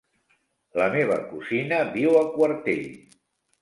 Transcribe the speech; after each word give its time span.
La 0.81 0.87
meva 0.95 1.19
cosina 1.35 1.81
viu 2.01 2.19
a 2.25 2.29
Quartell. 2.35 2.87